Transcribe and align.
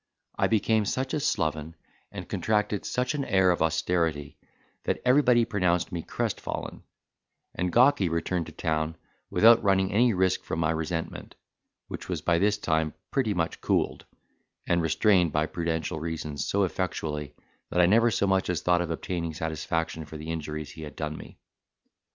I 0.35 0.47
became 0.47 0.85
such 0.85 1.13
a 1.13 1.19
sloven, 1.19 1.75
and 2.11 2.27
contracted 2.27 2.85
such 2.87 3.13
an 3.13 3.23
air 3.23 3.51
of 3.51 3.61
austerity, 3.61 4.35
that 4.85 4.99
everybody 5.05 5.45
pronounced 5.45 5.91
me 5.91 6.01
crestfallen; 6.01 6.81
and 7.53 7.71
Gawky 7.71 8.09
returned 8.09 8.47
to 8.47 8.51
town 8.51 8.95
without 9.29 9.61
running 9.63 9.91
any 9.93 10.11
risk 10.15 10.43
from 10.43 10.57
my 10.57 10.71
resentment, 10.71 11.35
which 11.87 12.09
was 12.09 12.19
by 12.23 12.39
this 12.39 12.57
time 12.57 12.95
pretty 13.11 13.35
much 13.35 13.61
cooled, 13.61 14.07
and 14.65 14.81
restrained 14.81 15.33
by 15.33 15.45
prudential 15.45 15.99
reasons 15.99 16.47
so 16.47 16.63
effectually 16.63 17.35
that 17.69 17.79
I 17.79 17.85
never 17.85 18.09
so 18.09 18.25
much 18.25 18.49
as 18.49 18.63
thought 18.63 18.81
of 18.81 18.89
obtaining 18.89 19.35
satisfaction 19.35 20.05
for 20.05 20.17
the 20.17 20.31
injuries 20.31 20.71
he 20.71 20.81
had 20.81 20.95
done 20.95 21.15
me. 21.15 21.37